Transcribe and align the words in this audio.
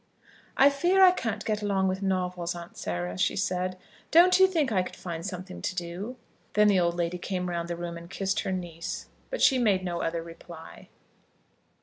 "I 0.57 0.71
fear 0.71 1.03
I 1.03 1.11
can't 1.11 1.45
get 1.45 1.61
along 1.61 1.87
with 1.87 2.01
novels, 2.01 2.55
Aunt 2.55 2.75
Sarah," 2.75 3.19
she 3.19 3.35
said. 3.35 3.77
"Don't 4.09 4.39
you 4.39 4.47
think 4.47 4.71
I 4.71 4.81
could 4.81 4.95
find 4.95 5.23
something 5.23 5.61
to 5.61 5.75
do." 5.75 6.17
Then 6.55 6.69
the 6.69 6.79
old 6.79 6.95
lady 6.95 7.19
came 7.19 7.47
round 7.49 7.67
the 7.67 7.75
room 7.75 7.97
and 7.99 8.09
kissed 8.09 8.39
her 8.39 8.51
niece; 8.51 9.09
but 9.29 9.43
she 9.43 9.59
made 9.59 9.83
no 9.85 10.01
other 10.01 10.23
reply. 10.23 10.89